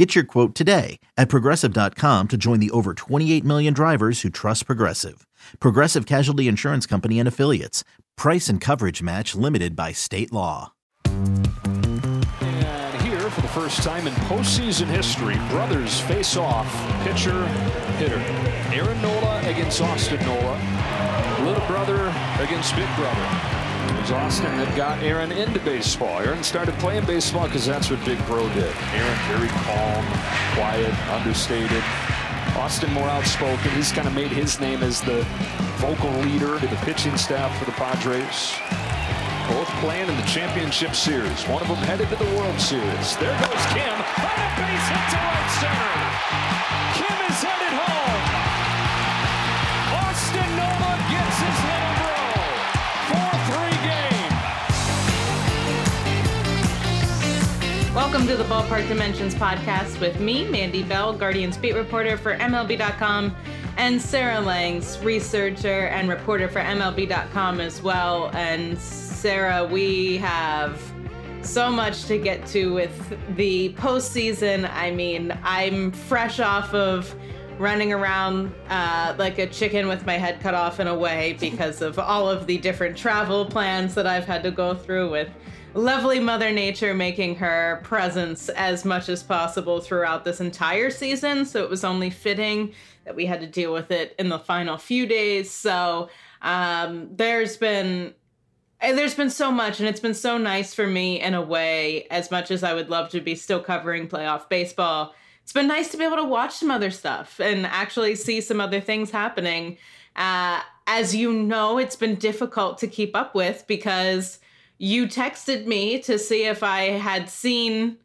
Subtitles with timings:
[0.00, 4.64] Get your quote today at progressive.com to join the over 28 million drivers who trust
[4.64, 5.26] Progressive.
[5.58, 7.84] Progressive Casualty Insurance Company and Affiliates.
[8.16, 10.72] Price and coverage match limited by state law.
[11.04, 16.72] And here, for the first time in postseason history, brothers face off
[17.04, 17.46] pitcher
[17.98, 18.20] hitter.
[18.72, 20.56] Aaron Nola against Austin Nola.
[21.44, 22.08] Little brother
[22.42, 23.59] against big brother.
[23.90, 26.20] It was Austin that got Aaron into baseball.
[26.20, 28.72] Aaron started playing baseball because that's what Big Bro did.
[28.94, 30.04] Aaron very calm,
[30.54, 31.82] quiet, understated.
[32.56, 33.70] Austin more outspoken.
[33.72, 35.26] He's kind of made his name as the
[35.82, 38.54] vocal leader to the pitching staff for the Padres.
[39.48, 41.42] Both playing in the championship series.
[41.48, 43.16] One of them headed to the World Series.
[43.16, 43.90] There goes Kim.
[43.90, 46.59] On a base hit to right center.
[58.10, 63.36] Welcome to the Ballpark Dimensions podcast with me, Mandy Bell, Guardians beat reporter for MLB.com,
[63.76, 68.30] and Sarah Langs, researcher and reporter for MLB.com as well.
[68.34, 70.82] And Sarah, we have
[71.42, 74.68] so much to get to with the postseason.
[74.74, 77.14] I mean, I'm fresh off of
[77.60, 81.80] running around uh, like a chicken with my head cut off in a way because
[81.80, 85.28] of all of the different travel plans that I've had to go through with
[85.74, 91.44] lovely Mother Nature making her presence as much as possible throughout this entire season.
[91.44, 92.72] So it was only fitting
[93.04, 95.50] that we had to deal with it in the final few days.
[95.50, 96.10] So
[96.42, 98.14] um, there's been
[98.82, 102.06] and there's been so much, and it's been so nice for me in a way,
[102.10, 105.14] as much as I would love to be still covering playoff baseball.
[105.42, 108.58] It's been nice to be able to watch some other stuff and actually see some
[108.58, 109.76] other things happening.
[110.16, 114.38] Uh, as you know, it's been difficult to keep up with because
[114.80, 117.98] you texted me to see if I had seen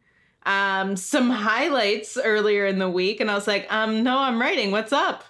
[0.45, 4.71] um, some highlights earlier in the week, and I was like, um, no, I'm writing.
[4.71, 5.23] What's up?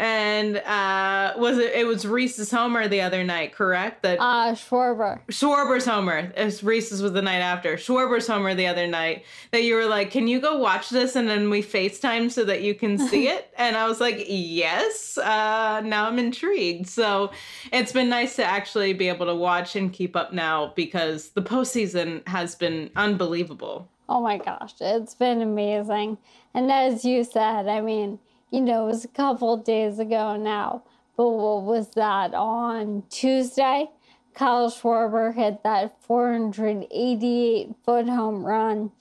[0.00, 1.72] And uh, was it?
[1.74, 4.04] It was Rhys's homer the other night, correct?
[4.04, 5.18] That Uh, Schwarber.
[5.28, 6.32] Schwarber's homer.
[6.36, 7.76] It Rhys's was the night after.
[7.76, 9.24] Schwarber's homer the other night.
[9.50, 12.62] That you were like, "Can you go watch this?" And then we Facetime so that
[12.62, 13.52] you can see it.
[13.58, 16.86] and I was like, "Yes." Uh, now I'm intrigued.
[16.88, 17.32] So
[17.72, 21.42] it's been nice to actually be able to watch and keep up now because the
[21.42, 23.88] postseason has been unbelievable.
[24.08, 26.18] Oh my gosh, it's been amazing.
[26.54, 28.18] And as you said, I mean,
[28.50, 30.84] you know, it was a couple days ago now,
[31.16, 33.90] but what was that on Tuesday?
[34.34, 38.92] Kyle Schwarber hit that 488 foot home run,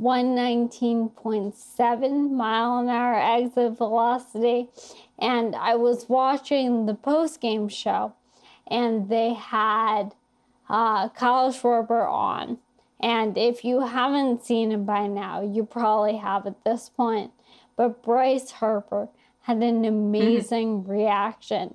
[0.00, 4.68] 119.7 mile an hour exit velocity.
[5.18, 8.14] And I was watching the post game show,
[8.68, 10.14] and they had
[10.68, 12.58] uh, Kyle Schwarber on.
[13.00, 17.32] And if you haven't seen him by now, you probably have at this point.
[17.76, 19.08] But Bryce Harper
[19.42, 19.84] had an mm-hmm.
[19.84, 21.74] amazing reaction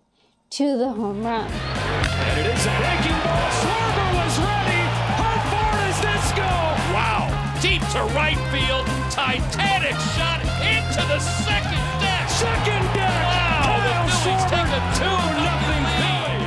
[0.52, 1.46] to the home run.
[1.52, 3.50] And it is a breaking ball.
[3.60, 4.82] Schwarber was ready.
[5.20, 6.52] How far does this go?
[6.96, 7.28] Wow.
[7.62, 8.88] Deep to right field.
[9.12, 12.30] Titanic shot into the second deck.
[12.30, 13.24] Second deck.
[13.28, 13.78] Wow.
[13.84, 15.06] The Phillies take a 2
[15.46, 16.40] nothing lead.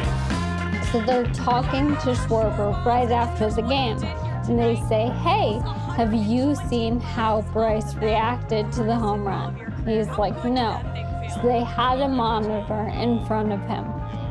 [0.90, 4.02] So they're talking to Schwarber right after the game.
[4.48, 5.60] And they say, Hey,
[5.96, 9.54] have you seen how Bryce reacted to the home run?
[9.86, 10.80] He's like, No.
[11.34, 13.84] So they had a monitor in front of him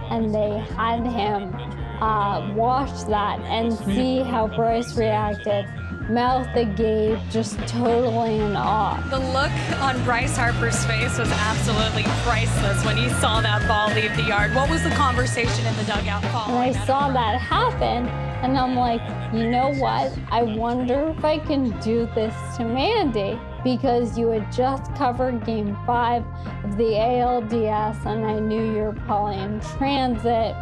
[0.10, 1.54] and they had him
[2.02, 5.66] uh, watch that and see how Bryce reacted.
[6.12, 9.02] Mouth agape, just totally in awe.
[9.10, 14.14] The look on Bryce Harper's face was absolutely priceless when he saw that ball leave
[14.18, 14.54] the yard.
[14.54, 16.76] What was the conversation in the dugout And following?
[16.76, 18.10] I saw that happen,
[18.44, 19.02] and I'm like,
[19.34, 20.12] you know what?
[20.30, 25.78] I wonder if I can do this to Mandy because you had just covered game
[25.86, 26.26] five
[26.66, 30.58] of the ALDS, and I knew you were probably in transit.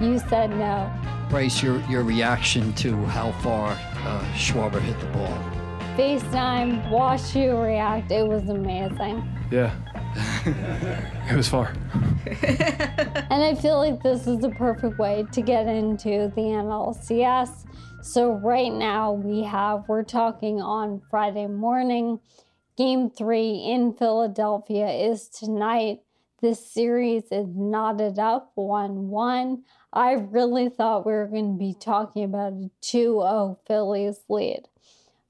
[0.00, 0.92] You said no.
[1.28, 5.38] Bryce, your, your reaction to how far uh, Schwarber hit the ball.
[5.96, 8.10] FaceTime, watch you react.
[8.10, 9.22] It was amazing.
[9.50, 9.74] Yeah.
[11.30, 11.72] it was far.
[13.30, 17.64] And I feel like this is the perfect way to get into the NLCS.
[18.02, 22.18] So right now we have we're talking on Friday morning.
[22.76, 26.00] Game 3 in Philadelphia is tonight.
[26.40, 29.62] This series is knotted up 1-1.
[29.92, 34.68] I really thought we were going to be talking about a 2 0 Phillies lead.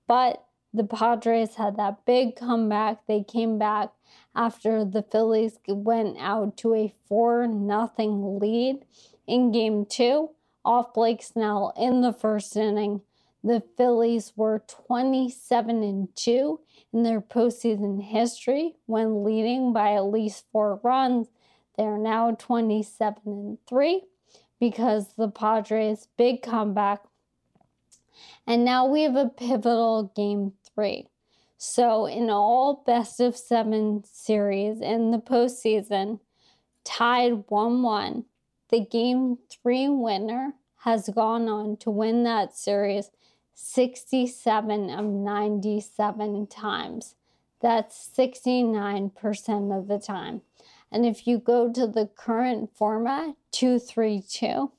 [0.07, 3.07] But the Padres had that big comeback.
[3.07, 3.91] They came back
[4.35, 8.85] after the Phillies went out to a 4 0 lead
[9.27, 10.31] in game two
[10.65, 13.01] off Blake Snell in the first inning.
[13.43, 16.61] The Phillies were 27 and 2
[16.93, 21.29] in their postseason history when leading by at least four runs.
[21.77, 24.03] They are now 27 and 3
[24.61, 27.03] because the Padres' big comeback.
[28.47, 31.07] And now we have a pivotal game three.
[31.57, 36.21] So, in all best of seven series in the postseason,
[36.85, 38.25] tied 1 1,
[38.71, 40.55] the game three winner
[40.85, 43.11] has gone on to win that series
[43.55, 47.15] 67 of 97 times.
[47.61, 50.41] That's 69% of the time.
[50.93, 54.73] And if you go to the current format, 2 3 2,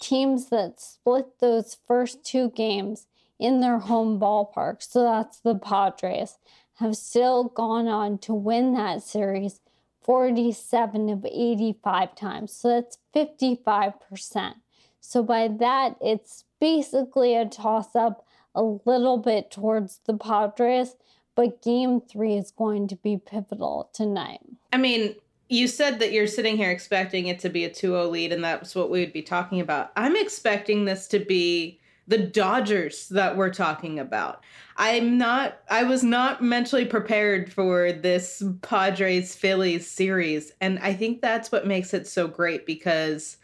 [0.00, 3.06] teams that split those first two games
[3.38, 6.38] in their home ballpark, so that's the Padres,
[6.74, 9.60] have still gone on to win that series
[10.02, 12.52] 47 of 85 times.
[12.52, 14.54] So that's 55%.
[15.00, 20.96] So by that, it's basically a toss up a little bit towards the Padres,
[21.34, 24.40] but game three is going to be pivotal tonight.
[24.72, 25.16] I mean,
[25.48, 28.74] you said that you're sitting here expecting it to be a 2-0 lead and that's
[28.74, 29.92] what we would be talking about.
[29.96, 34.42] I'm expecting this to be the Dodgers that we're talking about.
[34.76, 41.20] I'm not I was not mentally prepared for this Padres Phillies series and I think
[41.20, 43.38] that's what makes it so great because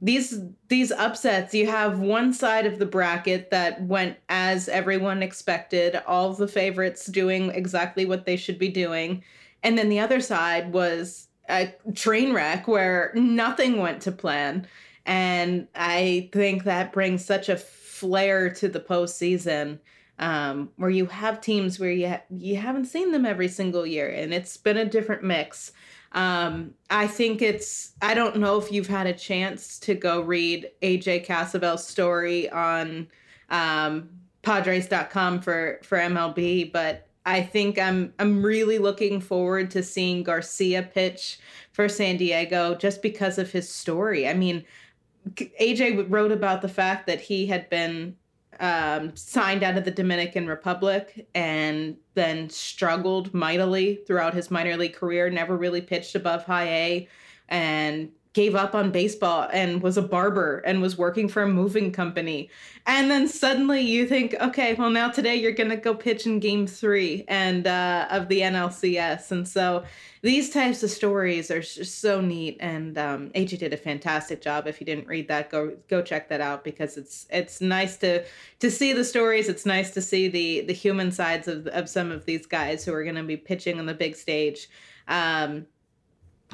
[0.00, 5.96] these these upsets you have one side of the bracket that went as everyone expected
[6.06, 9.22] all the favorites doing exactly what they should be doing
[9.62, 14.66] and then the other side was a train wreck where nothing went to plan.
[15.04, 19.78] And I think that brings such a flair to the postseason
[20.18, 24.08] um, where you have teams where you, ha- you haven't seen them every single year
[24.08, 25.72] and it's been a different mix.
[26.12, 30.70] Um, I think it's, I don't know if you've had a chance to go read
[30.82, 33.08] AJ Cassavell's story on
[33.50, 34.08] um,
[34.42, 40.82] Padres.com for, for MLB, but I think I'm I'm really looking forward to seeing Garcia
[40.82, 41.38] pitch
[41.72, 44.28] for San Diego just because of his story.
[44.28, 44.64] I mean,
[45.60, 48.16] AJ wrote about the fact that he had been
[48.60, 54.94] um, signed out of the Dominican Republic and then struggled mightily throughout his minor league
[54.94, 57.08] career, never really pitched above high A,
[57.48, 61.90] and gave up on baseball and was a barber and was working for a moving
[61.90, 62.50] company.
[62.86, 66.38] And then suddenly you think, okay, well now today you're going to go pitch in
[66.38, 69.30] game 3 and uh, of the NLCS.
[69.30, 69.84] And so
[70.20, 74.66] these types of stories are just so neat and um, AJ did a fantastic job.
[74.66, 78.22] If you didn't read that, go go check that out because it's it's nice to
[78.58, 79.48] to see the stories.
[79.48, 82.92] It's nice to see the the human sides of of some of these guys who
[82.92, 84.68] are going to be pitching on the big stage.
[85.08, 85.66] Um,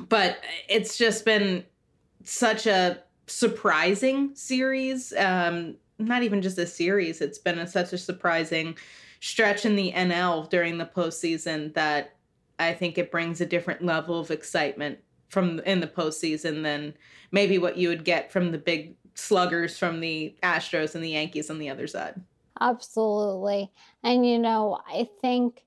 [0.08, 0.38] but
[0.68, 1.64] it's just been
[2.24, 5.12] such a surprising series.
[5.14, 8.76] Um, not even just a series, it's been a, such a surprising
[9.20, 12.16] stretch in the NL during the postseason that
[12.58, 14.98] I think it brings a different level of excitement
[15.28, 16.94] from in the postseason than
[17.30, 21.50] maybe what you would get from the big sluggers from the Astros and the Yankees
[21.50, 22.20] on the other side.
[22.60, 23.70] Absolutely.
[24.02, 25.64] And you know, I think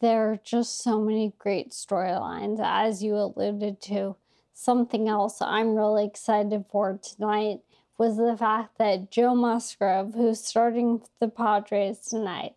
[0.00, 4.16] there are just so many great storylines, as you alluded to
[4.54, 7.60] something else I'm really excited for tonight
[7.98, 12.54] was the fact that Joe Musgrove, who's starting the Padres tonight,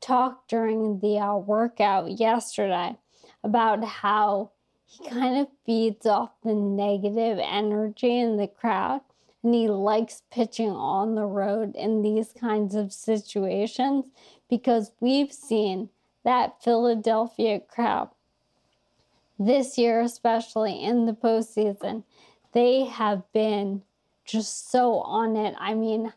[0.00, 2.96] talked during the uh, workout yesterday
[3.42, 4.50] about how
[4.84, 9.00] he kind of feeds off the negative energy in the crowd
[9.42, 14.04] and he likes pitching on the road in these kinds of situations
[14.50, 15.88] because we've seen
[16.24, 18.10] that Philadelphia crowd
[19.38, 22.04] this year, especially in the postseason,
[22.52, 23.82] they have been
[24.24, 25.54] just so on it.
[25.58, 26.12] I mean,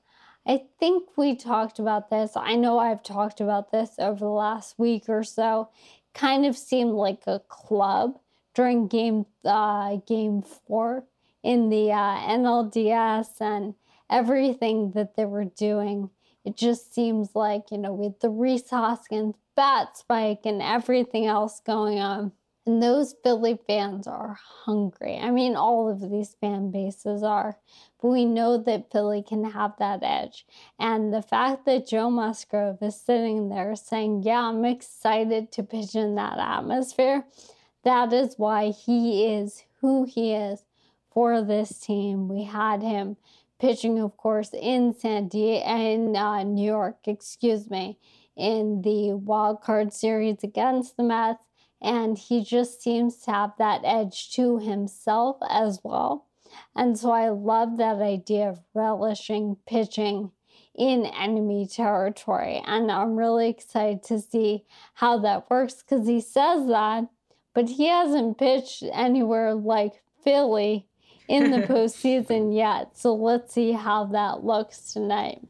[0.47, 2.31] I think we talked about this.
[2.35, 5.69] I know I've talked about this over the last week or so.
[6.13, 8.17] Kind of seemed like a club
[8.55, 11.05] during game uh, game four
[11.43, 13.75] in the uh, NLDS and
[14.09, 16.09] everything that they were doing.
[16.43, 21.59] It just seems like you know with the Rhys Hoskins bat spike and everything else
[21.59, 22.31] going on
[22.69, 25.17] and those Philly fans are hungry.
[25.17, 27.57] I mean, all of these fan bases are.
[27.99, 30.45] But we know that Philly can have that edge.
[30.77, 35.95] And the fact that Joe Musgrove is sitting there saying, Yeah, I'm excited to pitch
[35.95, 37.25] in that atmosphere,
[37.83, 40.65] that is why he is who he is
[41.11, 42.27] for this team.
[42.27, 43.17] We had him
[43.59, 47.97] pitching, of course, in San Diego and uh, New York, excuse me,
[48.37, 51.41] in the wild card series against the Mets.
[51.81, 56.27] And he just seems to have that edge to himself as well.
[56.75, 60.31] And so I love that idea of relishing pitching
[60.75, 62.61] in enemy territory.
[62.65, 67.05] And I'm really excited to see how that works because he says that,
[67.53, 70.87] but he hasn't pitched anywhere like Philly
[71.27, 72.97] in the postseason yet.
[72.97, 75.41] So let's see how that looks tonight.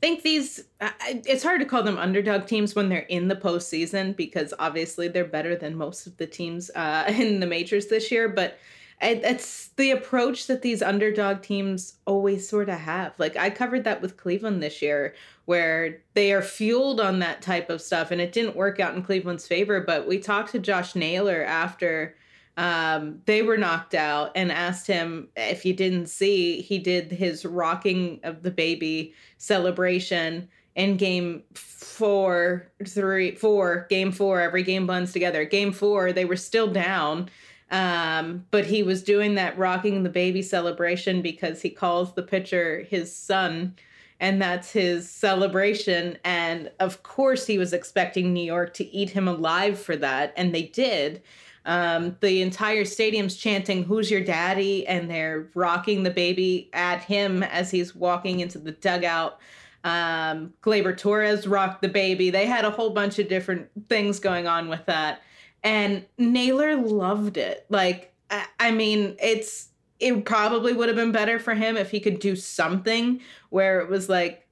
[0.00, 0.64] Think these,
[1.04, 5.24] it's hard to call them underdog teams when they're in the postseason because obviously they're
[5.24, 8.28] better than most of the teams uh, in the majors this year.
[8.28, 8.58] But
[9.02, 13.18] it's the approach that these underdog teams always sort of have.
[13.18, 15.14] Like I covered that with Cleveland this year,
[15.46, 19.02] where they are fueled on that type of stuff, and it didn't work out in
[19.02, 19.80] Cleveland's favor.
[19.80, 22.14] But we talked to Josh Naylor after
[22.60, 27.44] um, they were knocked out and asked him if you didn't see, he did his
[27.44, 35.12] rocking of the baby celebration in game four, three, four, game four, every game blends
[35.12, 35.44] together.
[35.44, 37.30] Game four, they were still down
[37.70, 42.84] um, but he was doing that rocking the baby celebration because he calls the pitcher
[42.88, 43.76] his son,
[44.18, 46.18] and that's his celebration.
[46.24, 50.54] And of course, he was expecting New York to eat him alive for that, and
[50.54, 51.22] they did.
[51.66, 54.86] Um, the entire stadium's chanting, Who's your daddy?
[54.86, 59.38] And they're rocking the baby at him as he's walking into the dugout.
[59.84, 62.30] Um, Gleyber Torres rocked the baby.
[62.30, 65.22] They had a whole bunch of different things going on with that
[65.62, 67.66] and Naylor loved it.
[67.68, 72.00] Like, I, I mean, it's it probably would have been better for him if he
[72.00, 74.46] could do something where it was like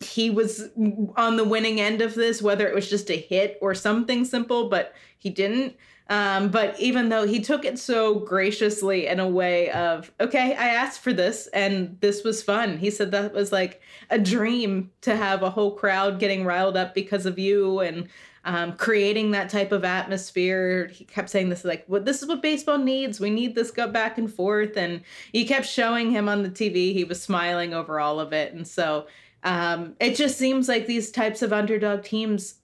[0.00, 0.68] he was
[1.16, 4.68] on the winning end of this, whether it was just a hit or something simple,
[4.68, 5.76] but he didn't.
[6.10, 10.68] Um, but even though he took it so graciously in a way of, okay, I
[10.68, 12.78] asked for this and this was fun.
[12.78, 16.94] He said that was like a dream to have a whole crowd getting riled up
[16.94, 18.08] because of you and
[18.44, 20.86] um, creating that type of atmosphere.
[20.86, 23.20] He kept saying this like, "Well, this is what baseball needs.
[23.20, 25.02] We need this go back and forth." And
[25.32, 26.94] he kept showing him on the TV.
[26.94, 29.06] He was smiling over all of it, and so
[29.44, 32.56] um, it just seems like these types of underdog teams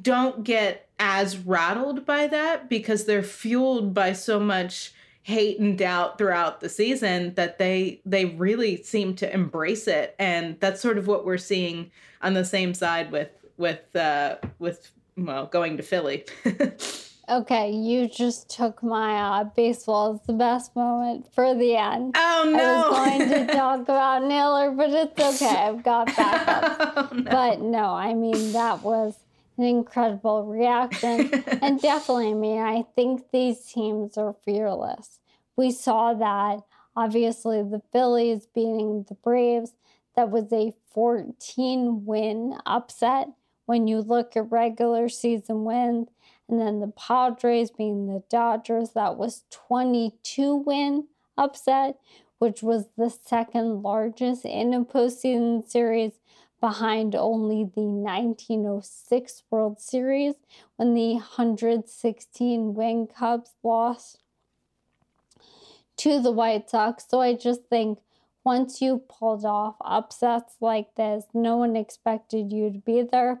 [0.00, 4.92] don't get as rattled by that because they're fueled by so much
[5.24, 10.58] hate and doubt throughout the season that they they really seem to embrace it and
[10.58, 11.90] that's sort of what we're seeing
[12.22, 16.24] on the same side with with uh with well, going to Philly.
[17.28, 22.14] okay, you just took my uh, baseball is the best moment for the end.
[22.16, 22.90] Oh no!
[22.96, 25.56] I was going to talk about Naylor, but it's okay.
[25.56, 27.12] I've got backup.
[27.12, 27.30] oh, no.
[27.30, 29.16] But no, I mean that was
[29.58, 35.20] an incredible reaction, and definitely, I mean, I think these teams are fearless.
[35.56, 36.60] We saw that.
[36.94, 39.72] Obviously, the Phillies beating the Braves.
[40.14, 43.28] That was a 14 win upset
[43.64, 46.08] when you look at regular season wins,
[46.52, 51.06] and then the Padres being the Dodgers, that was 22 win
[51.38, 51.98] upset,
[52.40, 56.12] which was the second largest in a postseason series
[56.60, 60.34] behind only the 1906 World Series
[60.76, 64.18] when the 116 win Cubs lost
[65.96, 67.06] to the White Sox.
[67.08, 67.98] So I just think
[68.44, 73.40] once you pulled off upsets like this, no one expected you to be there.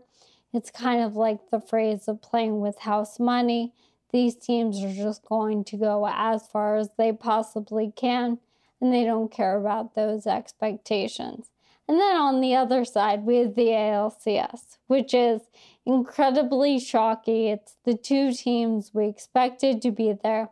[0.52, 3.72] It's kind of like the phrase of playing with house money.
[4.12, 8.38] These teams are just going to go as far as they possibly can,
[8.80, 11.50] and they don't care about those expectations.
[11.88, 15.42] And then on the other side, we have the ALCS, which is
[15.84, 17.46] incredibly shocking.
[17.46, 20.50] It's the two teams we expected to be there.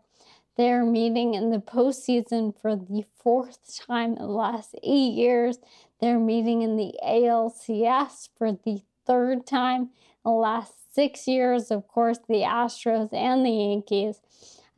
[0.57, 5.59] They're meeting in the postseason for the fourth time in the last eight years.
[6.01, 9.89] They're meeting in the ALCS for the third time in
[10.25, 14.21] the last six years, of course, the Astros and the Yankees.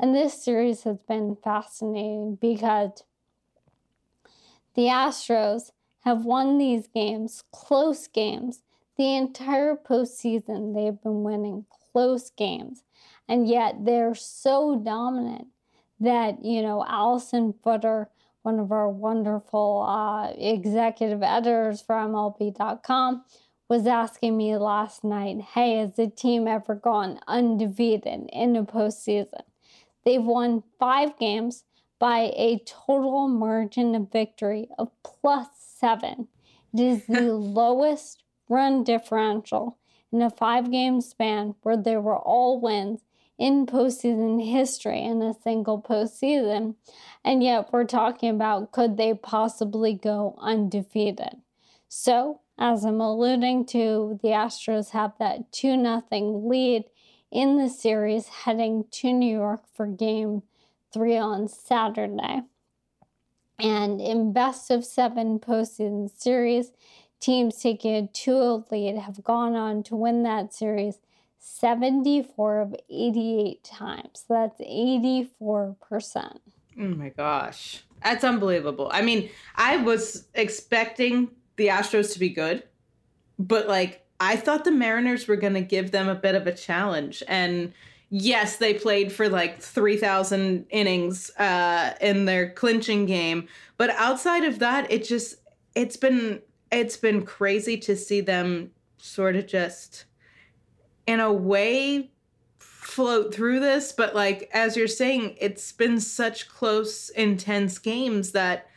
[0.01, 3.05] And this series has been fascinating because
[4.75, 5.73] the Astros
[6.05, 8.62] have won these games, close games.
[8.97, 12.85] The entire postseason, they've been winning close games.
[13.29, 15.49] And yet they're so dominant
[16.01, 18.09] that, you know, Allison Footer,
[18.43, 23.25] one of our wonderful uh, executive editors for MLB.com,
[23.73, 29.45] was asking me last night, hey, has the team ever gone undefeated in a postseason?
[30.05, 31.64] They've won five games
[31.99, 36.29] by a total margin of victory of plus seven.
[36.75, 39.79] It is the lowest run differential
[40.12, 43.00] in a five game span where there were all wins
[43.38, 46.75] in postseason history in a single postseason.
[47.25, 51.41] And yet we're talking about could they possibly go undefeated?
[51.88, 56.85] So, as I'm alluding to, the Astros have that 2 0 lead
[57.31, 60.43] in the series heading to New York for game
[60.93, 62.43] three on Saturday.
[63.59, 66.73] And in best of seven postseason series,
[67.21, 70.99] teams taking a 2 lead have gone on to win that series
[71.39, 74.25] 74 of 88 times.
[74.29, 76.39] That's 84%.
[76.79, 77.85] Oh my gosh.
[78.05, 78.91] That's unbelievable.
[78.93, 82.63] I mean, I was expecting the Astros to be good,
[83.39, 86.53] but like I thought the Mariners were going to give them a bit of a
[86.53, 87.25] challenge.
[87.27, 87.73] And
[88.09, 94.61] yes, they played for like 3,000 innings uh, in their clinching game, but outside of
[94.61, 95.37] that, it just
[95.75, 96.41] it's been
[96.71, 100.05] it's been crazy to see them sort of just
[101.07, 102.11] in a way
[102.59, 108.69] float through this, but like as you're saying, it's been such close intense games that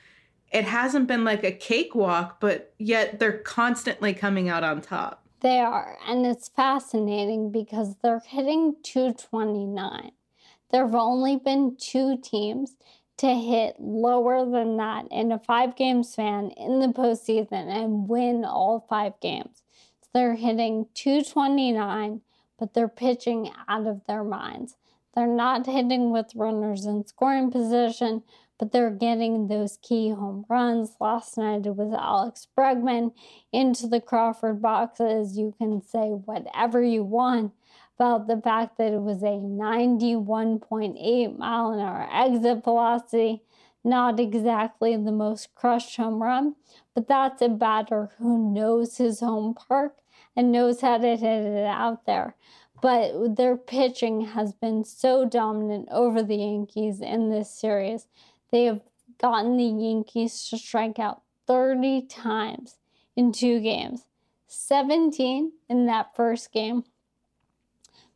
[0.51, 5.23] it hasn't been like a cakewalk, but yet they're constantly coming out on top.
[5.41, 10.11] They are, and it's fascinating because they're hitting 229.
[10.71, 12.75] There have only been two teams
[13.17, 18.43] to hit lower than that in a five game span in the postseason and win
[18.43, 19.63] all five games.
[20.01, 22.21] So they're hitting 229,
[22.57, 24.75] but they're pitching out of their minds.
[25.15, 28.23] They're not hitting with runners in scoring position,
[28.57, 30.95] but they're getting those key home runs.
[30.99, 33.13] Last night it was Alex Bregman
[33.51, 35.37] into the Crawford boxes.
[35.37, 37.53] You can say whatever you want
[37.97, 43.41] about the fact that it was a 91.8 mile an hour exit velocity.
[43.83, 46.55] Not exactly the most crushed home run,
[46.95, 49.97] but that's a batter who knows his home park
[50.35, 52.35] and knows how to hit it out there.
[52.81, 58.07] But their pitching has been so dominant over the Yankees in this series
[58.55, 58.79] they have
[59.19, 62.77] gotten the Yankees to strike out 30 times
[63.13, 64.05] in two games,
[64.47, 66.85] 17 in that first game.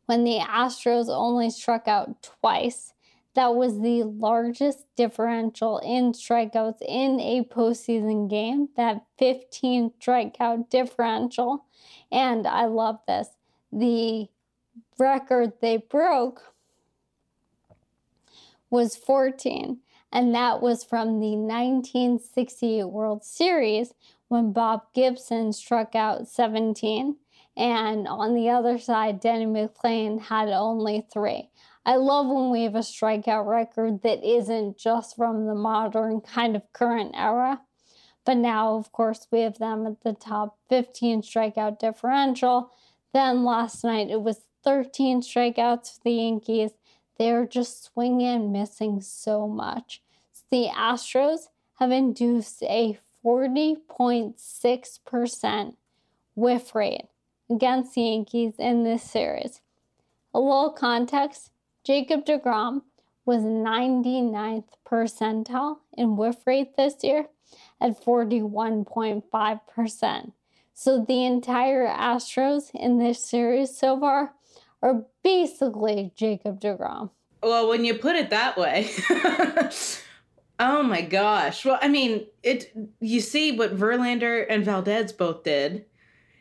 [0.05, 2.93] When the Astros only struck out twice,
[3.33, 11.65] that was the largest differential in strikeouts in a postseason game, that 15 strikeout differential.
[12.13, 13.27] And I love this.
[13.73, 14.29] The
[14.97, 16.53] record they broke
[18.69, 19.79] was 14
[20.11, 23.93] and that was from the 1960 World Series
[24.27, 27.15] when Bob Gibson struck out 17,
[27.57, 31.49] and on the other side, Denny McLain had only three.
[31.85, 36.55] I love when we have a strikeout record that isn't just from the modern kind
[36.55, 37.61] of current era.
[38.25, 42.71] But now, of course, we have them at the top 15 strikeout differential.
[43.13, 46.71] Then last night it was 13 strikeouts for the Yankees
[47.19, 50.01] they're just swinging and missing so much.
[50.49, 55.75] The Astros have induced a 40.6%
[56.35, 57.05] whiff rate
[57.49, 59.61] against the Yankees in this series.
[60.33, 61.51] A little context
[61.83, 62.81] Jacob DeGrom
[63.25, 67.27] was 99th percentile in whiff rate this year
[67.81, 70.31] at 41.5%.
[70.73, 74.33] So the entire Astros in this series so far
[74.81, 77.11] are basically Jacob DeGrom.
[77.41, 78.89] Well, when you put it that way,
[80.59, 81.63] oh my gosh.
[81.65, 85.85] Well, I mean, it you see what Verlander and Valdez both did.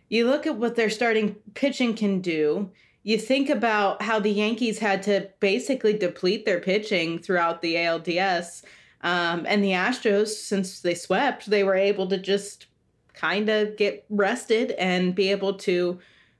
[0.08, 2.70] You look at what their starting pitching can do.
[3.02, 8.62] You think about how the Yankees had to basically deplete their pitching throughout the ALDS.
[9.02, 12.66] Um, and the Astros, since they swept, they were able to just
[13.14, 15.98] kind of get rested and be able to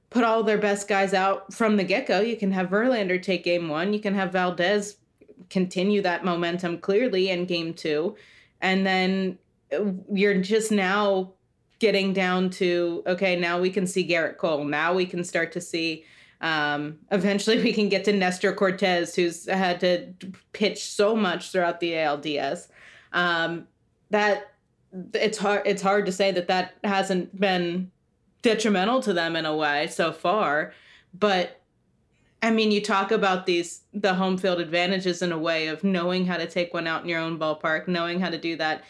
[0.09, 2.19] put all their best guys out from the get go.
[2.19, 3.93] You can have Verlander take game one.
[3.93, 4.97] You can have Valdez
[5.49, 8.15] continue that momentum clearly in game two.
[8.61, 9.37] And then
[9.71, 11.33] uh, you're just now
[11.79, 14.63] getting down to okay, now we can see Gerrit Cole.
[14.63, 16.05] Now we can start to see.
[16.41, 20.13] Um, eventually, we can get to Nestor Cortes, who's had to
[20.53, 22.67] pitch so much throughout the ALDS.
[23.11, 23.67] Um,
[24.09, 24.53] that
[25.13, 25.63] it's hard.
[25.65, 27.91] It's hard to say that that hasn't been
[28.41, 30.73] detrimental to them in a way so far.
[31.13, 31.61] But
[32.41, 36.25] I mean, you talk about these the home field advantages in a way of knowing
[36.25, 38.83] how to take one out in your own ballpark, knowing how to do that.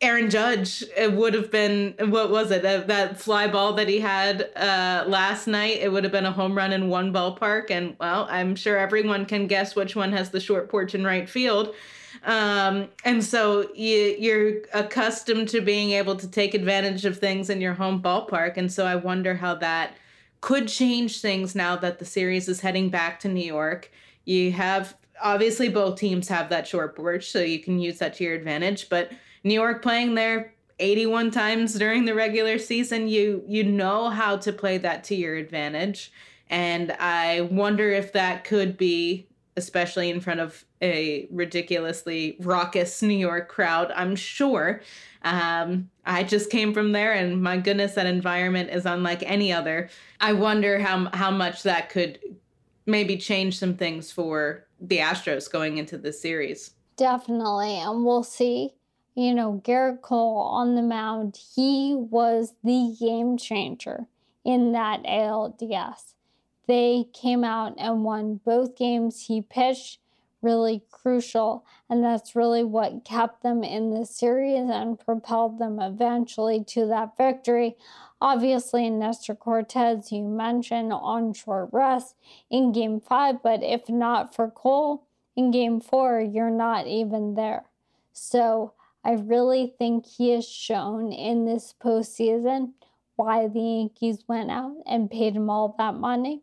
[0.00, 4.00] Aaron Judge it would have been what was it that, that fly ball that he
[4.00, 5.78] had uh, last night?
[5.80, 9.26] It would have been a home run in one ballpark, and well, I'm sure everyone
[9.26, 11.74] can guess which one has the short porch in right field.
[12.24, 17.60] Um, and so you, you're accustomed to being able to take advantage of things in
[17.60, 18.56] your home ballpark.
[18.56, 19.96] And so I wonder how that
[20.40, 23.90] could change things now that the series is heading back to New York.
[24.24, 28.24] You have obviously both teams have that short porch, so you can use that to
[28.24, 28.88] your advantage.
[28.88, 29.12] But
[29.44, 34.52] New York playing there 81 times during the regular season, you you know how to
[34.52, 36.12] play that to your advantage.
[36.50, 43.14] And I wonder if that could be, especially in front of a ridiculously raucous New
[43.14, 44.82] York crowd, I'm sure.
[45.22, 49.90] Um, I just came from there, and my goodness, that environment is unlike any other.
[50.20, 52.18] I wonder how how much that could
[52.86, 56.72] maybe change some things for the Astros going into this series.
[56.96, 58.74] Definitely, and we'll see.
[59.14, 64.06] You know, Gerrit Cole on the mound, he was the game changer
[64.44, 66.14] in that ALDS.
[66.66, 69.98] They came out and won both games he pitched
[70.42, 71.64] really crucial.
[71.88, 77.16] And that's really what kept them in the series and propelled them eventually to that
[77.16, 77.76] victory.
[78.20, 82.16] Obviously, Nestor Cortes, you mentioned on short rest
[82.50, 87.64] in game five, but if not for Cole in game four, you're not even there.
[88.12, 92.72] So I really think he has shown in this postseason
[93.16, 96.42] why the Yankees went out and paid him all that money.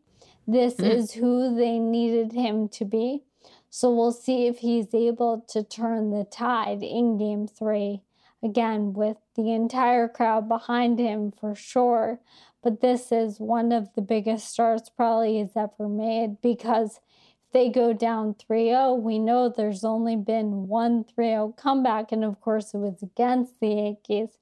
[0.50, 0.90] This mm-hmm.
[0.90, 3.22] is who they needed him to be.
[3.70, 8.02] So we'll see if he's able to turn the tide in game three.
[8.42, 12.20] Again, with the entire crowd behind him for sure.
[12.64, 17.00] But this is one of the biggest starts probably he's ever made because
[17.46, 22.12] if they go down 3 0, we know there's only been one 3 0 comeback.
[22.12, 24.40] And of course, it was against the Yankees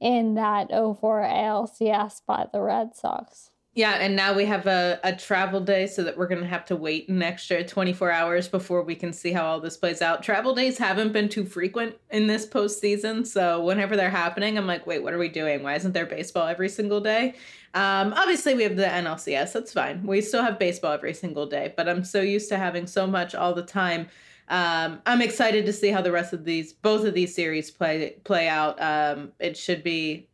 [0.00, 3.50] in that 04 ALCS by the Red Sox.
[3.76, 6.64] Yeah, and now we have a, a travel day so that we're going to have
[6.66, 10.22] to wait an extra 24 hours before we can see how all this plays out.
[10.22, 13.26] Travel days haven't been too frequent in this postseason.
[13.26, 15.64] So whenever they're happening, I'm like, wait, what are we doing?
[15.64, 17.34] Why isn't there baseball every single day?
[17.74, 19.52] Um, obviously, we have the NLCS.
[19.52, 20.06] That's fine.
[20.06, 23.34] We still have baseball every single day, but I'm so used to having so much
[23.34, 24.06] all the time.
[24.48, 28.18] Um, I'm excited to see how the rest of these, both of these series play
[28.22, 28.80] play out.
[28.80, 30.28] Um, it should be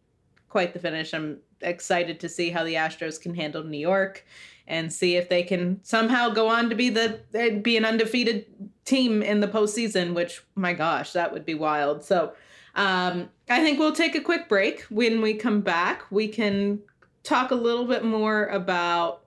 [0.50, 1.14] quite the finish.
[1.14, 4.24] I'm excited to see how the Astros can handle New York
[4.66, 7.20] and see if they can somehow go on to be the
[7.62, 8.46] be an undefeated
[8.84, 10.14] team in the postseason.
[10.14, 12.04] Which, my gosh, that would be wild.
[12.04, 12.32] So,
[12.74, 14.82] um, I think we'll take a quick break.
[14.82, 16.80] When we come back, we can
[17.22, 19.22] talk a little bit more about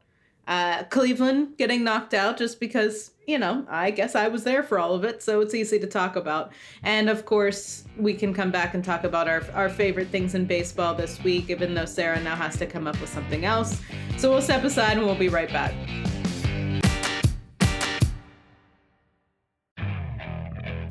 [0.47, 4.77] uh, Cleveland getting knocked out just because, you know, I guess I was there for
[4.79, 6.51] all of it, so it's easy to talk about.
[6.83, 10.45] And of course, we can come back and talk about our, our favorite things in
[10.45, 13.79] baseball this week, even though Sarah now has to come up with something else.
[14.17, 15.73] So we'll step aside and we'll be right back.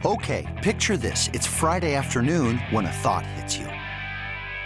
[0.05, 1.31] Okay, picture this.
[1.33, 3.72] It's Friday afternoon when a thought hits you.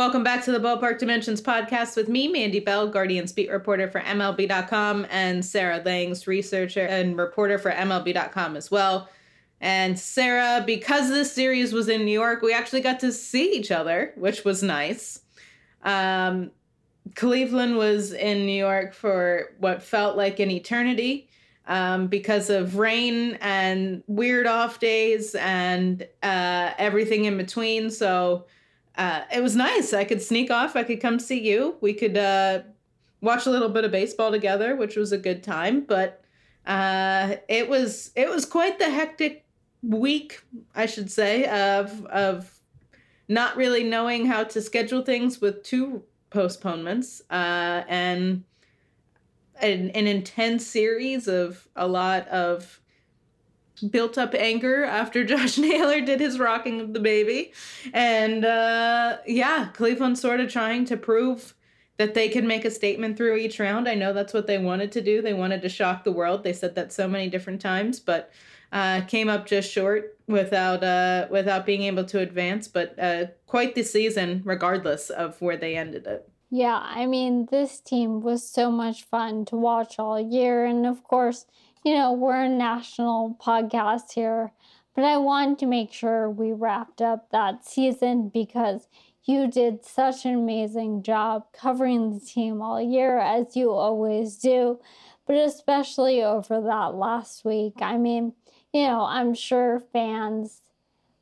[0.00, 4.00] Welcome back to the Ballpark Dimensions podcast with me, Mandy Bell, Guardians beat reporter for
[4.00, 9.10] MLB.com, and Sarah Langs, researcher and reporter for MLB.com as well.
[9.60, 13.70] And Sarah, because this series was in New York, we actually got to see each
[13.70, 15.20] other, which was nice.
[15.82, 16.50] Um,
[17.14, 21.28] Cleveland was in New York for what felt like an eternity
[21.66, 27.90] um, because of rain and weird off days and uh, everything in between.
[27.90, 28.46] So,
[29.00, 29.94] uh, it was nice.
[29.94, 30.76] I could sneak off.
[30.76, 31.76] I could come see you.
[31.80, 32.60] We could uh,
[33.22, 35.86] watch a little bit of baseball together, which was a good time.
[35.88, 36.22] But
[36.66, 39.46] uh, it was it was quite the hectic
[39.82, 40.42] week,
[40.74, 42.60] I should say, of of
[43.26, 48.44] not really knowing how to schedule things with two postponements uh, and
[49.62, 52.82] an, an intense series of a lot of
[53.88, 57.52] built up anger after Josh Naylor did his rocking of the baby.
[57.92, 61.54] And uh, yeah, Cleveland sort of trying to prove
[61.98, 63.86] that they could make a statement through each round.
[63.86, 65.20] I know that's what they wanted to do.
[65.20, 66.44] They wanted to shock the world.
[66.44, 68.32] They said that so many different times, but
[68.72, 72.68] uh, came up just short without uh, without being able to advance.
[72.68, 76.26] But uh, quite the season, regardless of where they ended it.
[76.50, 80.64] Yeah, I mean, this team was so much fun to watch all year.
[80.64, 81.46] And of course,
[81.84, 84.52] you know, we're a national podcast here,
[84.94, 88.88] but I wanted to make sure we wrapped up that season because
[89.24, 94.80] you did such an amazing job covering the team all year, as you always do,
[95.26, 97.74] but especially over that last week.
[97.80, 98.34] I mean,
[98.72, 100.62] you know, I'm sure fans,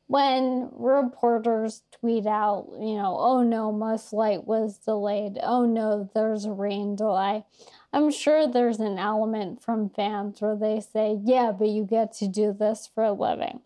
[0.07, 6.45] when reporters tweet out, you know, oh no, my Light was delayed, oh no, there's
[6.45, 7.45] a rain delay.
[7.91, 12.27] I'm sure there's an element from fans where they say, yeah, but you get to
[12.27, 13.61] do this for a living.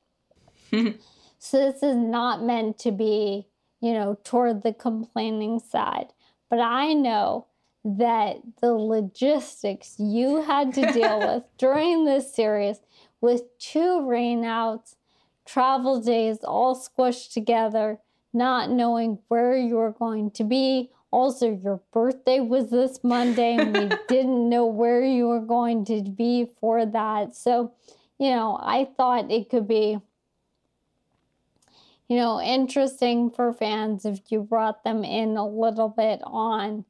[1.40, 3.48] so this is not meant to be
[3.84, 6.08] you know, toward the complaining side.
[6.50, 7.48] But I know
[7.84, 12.78] that the logistics you had to deal with during this series
[13.20, 14.96] with two rainouts,
[15.46, 18.00] travel days all squished together,
[18.34, 20.90] not knowing where you were going to be.
[21.13, 26.02] Also, your birthday was this Monday, and we didn't know where you were going to
[26.02, 27.36] be for that.
[27.36, 27.71] So,
[28.17, 29.99] you know, I thought it could be
[32.10, 36.86] you know, interesting for fans if you brought them in a little bit on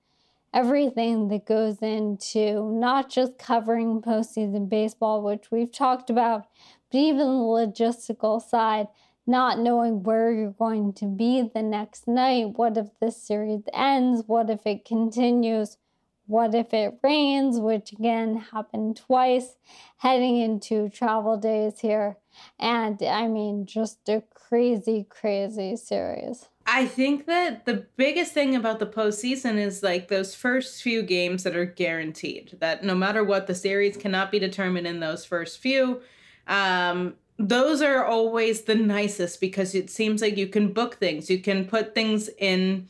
[0.54, 6.48] everything that goes into not just covering postseason baseball, which we've talked about,
[6.92, 8.88] but even the logistical side,
[9.26, 12.58] not knowing where you're going to be the next night.
[12.58, 14.24] What if this series ends?
[14.28, 15.78] What if it continues?
[16.26, 19.56] What if it rains, which again happened twice,
[19.98, 22.18] heading into travel days here.
[22.60, 26.48] And I mean, just a crazy, crazy series.
[26.66, 31.44] I think that the biggest thing about the postseason is like those first few games
[31.44, 32.58] that are guaranteed.
[32.60, 36.02] That no matter what, the series cannot be determined in those first few.
[36.48, 37.16] Um,
[37.48, 41.30] those are always the nicest because it seems like you can book things.
[41.30, 42.88] You can put things in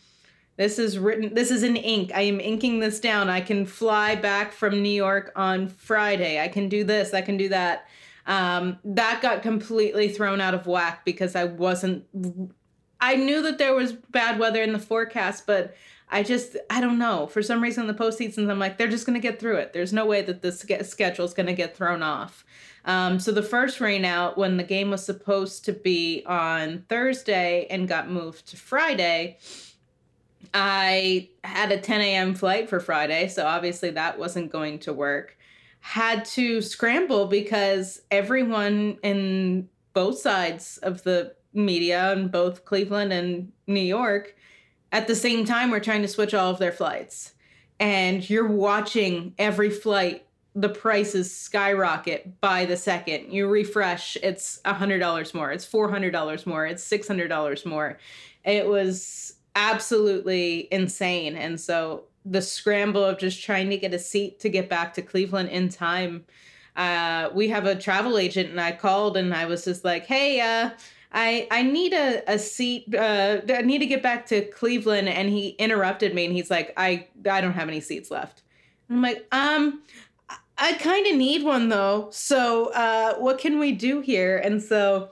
[0.55, 2.11] this is written, this is in ink.
[2.13, 3.29] I am inking this down.
[3.29, 6.39] I can fly back from New York on Friday.
[6.39, 7.87] I can do this, I can do that.
[8.25, 12.05] Um, that got completely thrown out of whack because I wasn't,
[13.01, 15.75] I knew that there was bad weather in the forecast, but
[16.13, 17.25] I just, I don't know.
[17.25, 19.73] For some reason, the postseasons, I'm like, they're just going to get through it.
[19.73, 22.45] There's no way that the schedule is going to get thrown off.
[22.85, 27.65] Um, so the first rain out, when the game was supposed to be on Thursday
[27.71, 29.39] and got moved to Friday,
[30.53, 32.35] I had a 10 a.m.
[32.35, 35.35] flight for Friday, so obviously that wasn't going to work.
[35.79, 43.51] Had to scramble because everyone in both sides of the media in both Cleveland and
[43.65, 44.35] New York
[44.93, 47.33] at the same time we're trying to switch all of their flights.
[47.79, 50.25] And you're watching every flight,
[50.55, 53.33] the prices skyrocket by the second.
[53.33, 57.97] You refresh, it's $100 more, it's $400 more, it's $600 more.
[58.45, 61.35] It was absolutely insane.
[61.35, 65.01] And so the scramble of just trying to get a seat to get back to
[65.01, 66.25] Cleveland in time.
[66.75, 70.39] Uh, we have a travel agent, and I called and I was just like, "Hey,
[70.39, 70.71] uh,
[71.13, 72.93] I I need a, a seat.
[72.93, 76.73] Uh, I need to get back to Cleveland." And he interrupted me, and he's like,
[76.77, 78.43] "I I don't have any seats left."
[78.89, 79.83] And I'm like, "Um,
[80.57, 82.09] I kind of need one though.
[82.11, 85.11] So, uh, what can we do here?" And so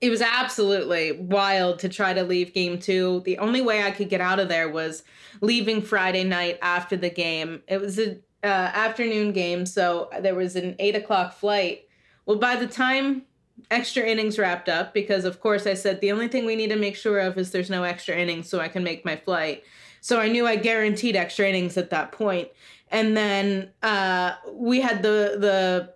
[0.00, 3.20] it was absolutely wild to try to leave game two.
[3.26, 5.02] The only way I could get out of there was
[5.42, 7.62] leaving Friday night after the game.
[7.68, 11.86] It was an uh, afternoon game, so there was an eight o'clock flight.
[12.24, 13.22] Well, by the time
[13.70, 16.76] extra innings wrapped up, because of course I said the only thing we need to
[16.76, 19.64] make sure of is there's no extra innings so I can make my flight.
[20.00, 22.48] So I knew I guaranteed extra innings at that point.
[22.90, 25.94] And then uh, we had the the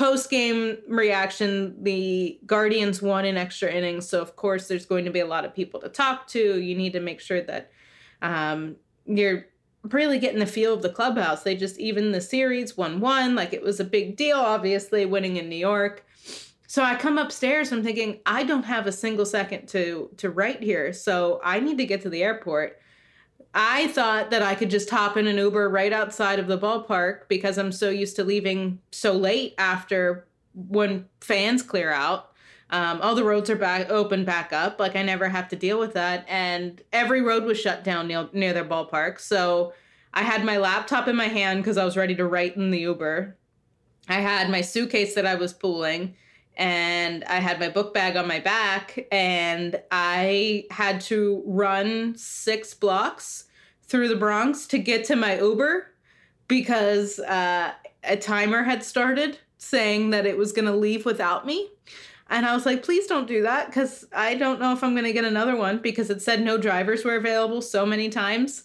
[0.00, 4.08] post game reaction, the Guardians won in extra innings.
[4.08, 6.58] So, of course, there's going to be a lot of people to talk to.
[6.58, 7.70] You need to make sure that
[8.22, 9.44] um, you're
[9.82, 11.42] really getting the feel of the clubhouse.
[11.42, 13.34] They just even the series 1 1.
[13.34, 16.06] Like it was a big deal, obviously, winning in New York.
[16.70, 20.62] So I come upstairs, I'm thinking, I don't have a single second to to write
[20.62, 20.92] here.
[20.92, 22.78] So I need to get to the airport.
[23.52, 27.22] I thought that I could just hop in an Uber right outside of the ballpark
[27.26, 32.30] because I'm so used to leaving so late after when fans clear out.
[32.70, 34.78] Um, all the roads are back open back up.
[34.78, 36.24] Like I never have to deal with that.
[36.28, 39.18] And every road was shut down near, near their ballpark.
[39.18, 39.72] So
[40.14, 42.78] I had my laptop in my hand because I was ready to write in the
[42.78, 43.36] Uber.
[44.08, 46.14] I had my suitcase that I was pulling
[46.60, 52.74] and I had my book bag on my back, and I had to run six
[52.74, 53.46] blocks
[53.84, 55.86] through the Bronx to get to my Uber
[56.48, 57.72] because uh,
[58.04, 61.70] a timer had started saying that it was going to leave without me.
[62.28, 65.04] And I was like, please don't do that because I don't know if I'm going
[65.04, 68.64] to get another one because it said no drivers were available so many times.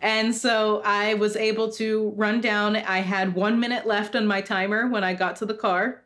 [0.00, 2.74] And so I was able to run down.
[2.74, 6.02] I had one minute left on my timer when I got to the car.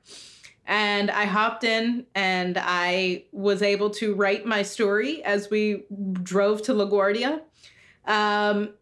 [0.67, 5.85] And I hopped in and I was able to write my story as we
[6.23, 7.41] drove to LaGuardia.
[8.07, 8.75] Um,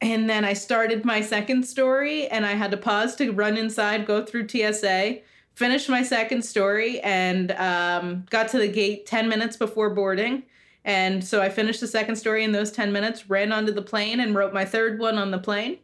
[0.00, 4.06] and then I started my second story and I had to pause to run inside,
[4.06, 5.20] go through TSA
[5.54, 10.42] finished my second story and um, got to the gate 10 minutes before boarding.
[10.84, 14.20] And so I finished the second story in those 10 minutes, ran onto the plane
[14.20, 15.78] and wrote my third one on the plane.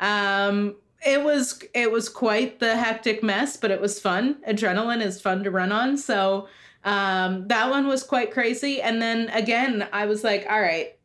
[0.00, 4.36] Um, it was it was quite the hectic mess, but it was fun.
[4.48, 5.96] Adrenaline is fun to run on.
[5.96, 6.48] So
[6.84, 8.80] um, that one was quite crazy.
[8.82, 10.96] And then again, I was like, all right,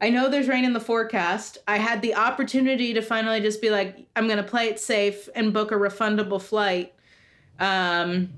[0.00, 1.58] I know there's rain in the forecast.
[1.66, 5.52] I had the opportunity to finally just be like, I'm to play it safe and
[5.52, 6.92] book a refundable flight
[7.58, 8.32] um,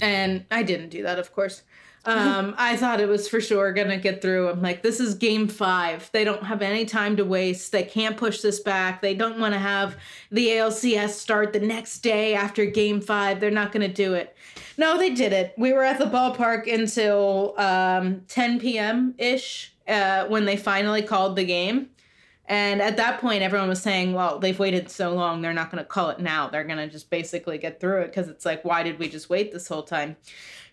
[0.00, 1.62] and I didn't do that, of course.
[2.10, 4.48] Um, I thought it was for sure gonna get through.
[4.48, 6.10] I'm like, this is game five.
[6.12, 7.72] They don't have any time to waste.
[7.72, 9.00] They can't push this back.
[9.00, 9.96] They don't want to have
[10.30, 13.40] the ALCS start the next day after game five.
[13.40, 14.36] They're not gonna do it.
[14.76, 15.54] No, they did it.
[15.56, 19.14] We were at the ballpark until um, 10 p.m.
[19.18, 21.90] ish uh, when they finally called the game.
[22.46, 25.84] And at that point, everyone was saying, well, they've waited so long, they're not going
[25.84, 26.48] to call it now.
[26.48, 29.30] They're going to just basically get through it because it's like, why did we just
[29.30, 30.16] wait this whole time?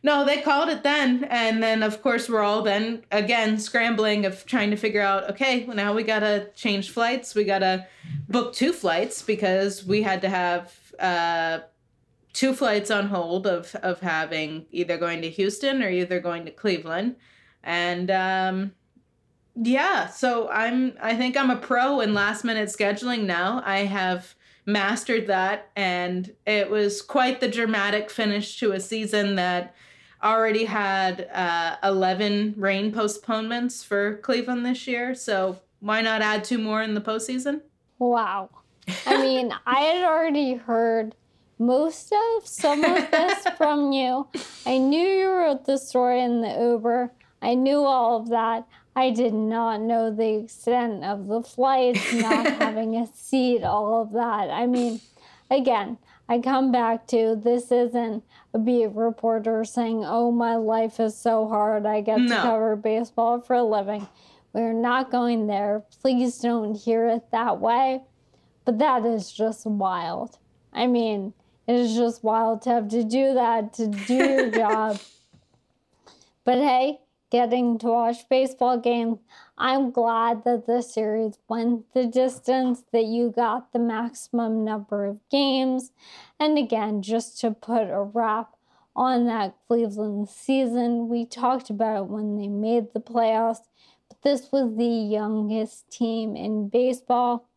[0.08, 1.26] No, they called it then.
[1.26, 5.66] And then, of course, we're all then again scrambling of trying to figure out, okay,
[5.66, 7.36] well, now we got to change flights.
[7.36, 7.86] We got to
[8.30, 11.60] book two flights because we had to have uh,
[12.32, 16.52] two flights on hold of, of having either going to Houston or either going to
[16.52, 17.18] Cleveland.
[17.62, 18.72] And, um,
[19.62, 23.62] yeah, so I'm I think I'm a pro in last minute scheduling now.
[23.66, 29.74] I have mastered that and it was quite the dramatic finish to a season that
[30.24, 35.14] already had uh, 11 rain postponements for Cleveland this year.
[35.16, 37.62] So why not add two more in the postseason?
[38.00, 38.50] Wow.
[39.06, 41.16] I mean, I had already heard
[41.60, 44.28] most of some of this from you.
[44.66, 47.12] I knew you wrote the story in the Uber.
[47.42, 48.68] I knew all of that.
[48.96, 54.12] I did not know the extent of the flights, not having a seat, all of
[54.14, 54.50] that.
[54.50, 55.02] I mean,
[55.52, 61.18] again, I come back to this isn't a beat reporter saying, oh, my life is
[61.18, 61.86] so hard.
[61.86, 62.36] I get no.
[62.36, 64.08] to cover baseball for a living.
[64.52, 65.84] We're not going there.
[66.02, 68.02] Please don't hear it that way.
[68.66, 70.38] But that is just wild.
[70.74, 71.34] I mean,
[71.68, 75.00] it is just wild to have to do that, to do your job.
[76.44, 79.20] But hey, getting to watch baseball games.
[79.60, 85.28] I'm glad that the series went the distance, that you got the maximum number of
[85.32, 85.92] games.
[86.40, 88.56] And again, just to put a wrap
[88.96, 93.66] on that Cleveland season, we talked about it when they made the playoffs,
[94.08, 97.50] but this was the youngest team in baseball.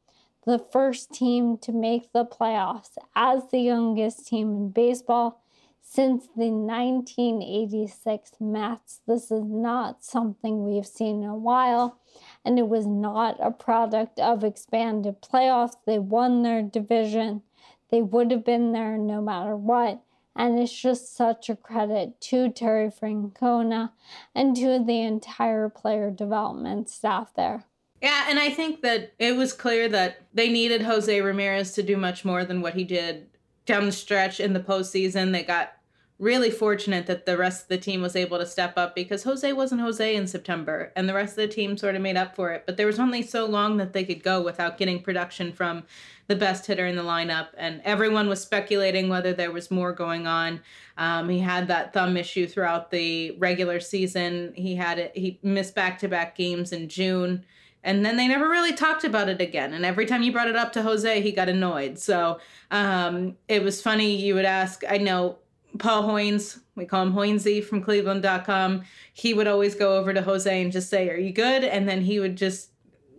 [0.46, 5.42] The first team to make the playoffs as the youngest team in baseball
[5.92, 9.00] since the 1986 Mets.
[9.08, 11.98] This is not something we've seen in a while,
[12.44, 15.74] and it was not a product of expanded playoffs.
[15.86, 17.42] They won their division,
[17.90, 20.00] they would have been there no matter what.
[20.36, 23.90] And it's just such a credit to Terry Francona
[24.32, 27.64] and to the entire player development staff there.
[28.00, 31.96] Yeah, and I think that it was clear that they needed Jose Ramirez to do
[31.96, 33.26] much more than what he did
[33.66, 35.32] down the stretch in the postseason.
[35.32, 35.72] They got
[36.20, 39.50] really fortunate that the rest of the team was able to step up because Jose
[39.54, 42.52] wasn't Jose in September and the rest of the team sort of made up for
[42.52, 42.64] it.
[42.66, 45.84] But there was only so long that they could go without getting production from
[46.26, 47.48] the best hitter in the lineup.
[47.56, 50.60] And everyone was speculating whether there was more going on.
[50.98, 54.52] Um, he had that thumb issue throughout the regular season.
[54.54, 57.46] He had it, he missed back to back games in June.
[57.82, 59.72] And then they never really talked about it again.
[59.72, 61.98] And every time you brought it up to Jose, he got annoyed.
[61.98, 62.40] So
[62.70, 64.16] um, it was funny.
[64.16, 65.38] You would ask, I know
[65.78, 68.82] Paul Hoynes, we call him Hoynesy from cleveland.com.
[69.12, 71.64] He would always go over to Jose and just say, Are you good?
[71.64, 72.70] And then he would just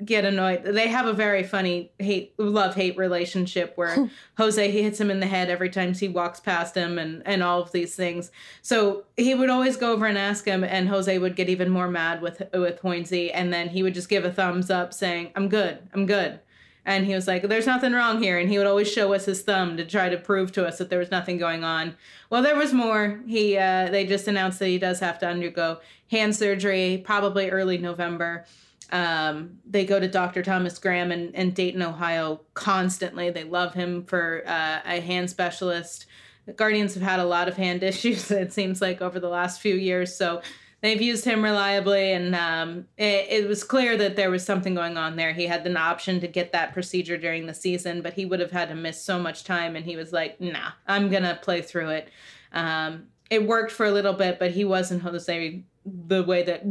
[0.04, 0.64] get annoyed.
[0.64, 5.20] They have a very funny hate love hate relationship where Jose he hits him in
[5.20, 8.32] the head every time he walks past him and and all of these things.
[8.62, 11.88] So he would always go over and ask him and Jose would get even more
[11.88, 15.50] mad with with Hoynesy and then he would just give a thumbs up saying, "I'm
[15.50, 15.80] good.
[15.94, 16.40] I'm good."
[16.86, 18.40] And he was like, There's nothing wrong here.
[18.40, 20.90] And he would always show us his thumb to try to prove to us that
[20.90, 21.96] there was nothing going on.
[22.30, 23.22] Well, there was more.
[23.28, 25.80] He uh, they just announced that he does have to undergo
[26.10, 28.46] hand surgery, probably early November.
[28.92, 30.44] Um, they go to Dr.
[30.44, 33.30] Thomas Graham in, in Dayton, Ohio constantly.
[33.30, 36.08] They love him for uh, a hand specialist.
[36.46, 39.62] The Guardians have had a lot of hand issues, it seems like, over the last
[39.62, 40.14] few years.
[40.16, 40.42] So
[40.82, 44.98] they've used him reliably, and um, it, it, was clear that there was something going
[44.98, 45.34] on there.
[45.34, 48.52] He had an option to get that procedure during the season, but he would have
[48.52, 51.90] had to miss so much time, and he was like, nah, I'm to play through
[51.90, 52.10] it.
[52.52, 56.64] Um, it worked for a little bit, but he wasn't Jose the way that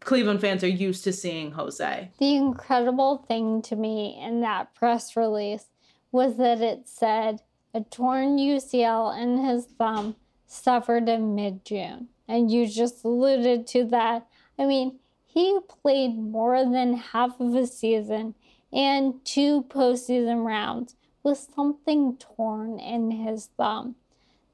[0.00, 2.10] Cleveland fans are used to seeing Jose.
[2.18, 5.66] The incredible thing to me in that press release
[6.12, 7.42] was that it said
[7.74, 12.08] a torn UCL in his thumb suffered in mid June.
[12.28, 14.26] And you just alluded to that.
[14.58, 18.34] I mean, he played more than half of a season
[18.72, 23.96] and two postseason rounds with something torn in his thumb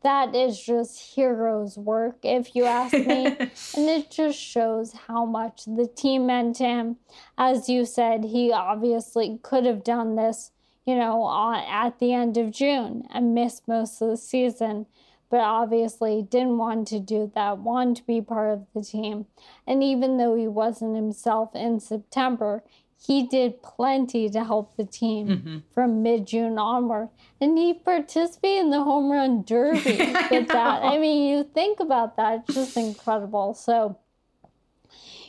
[0.02, 3.26] that is just hero's work, if you ask me.
[3.26, 6.96] and it just shows how much the team meant to him.
[7.38, 10.50] As you said, he obviously could have done this,
[10.84, 11.28] you know,
[11.68, 14.86] at the end of June and missed most of the season,
[15.32, 19.24] but obviously didn't want to do that, wanted to be part of the team.
[19.66, 22.62] And even though he wasn't himself in September,
[23.02, 25.58] he did plenty to help the team mm-hmm.
[25.72, 27.08] from mid June onward.
[27.40, 29.96] And he participated in the home run derby
[30.30, 30.82] with that.
[30.82, 33.54] I mean, you think about that, it's just incredible.
[33.54, 33.96] So,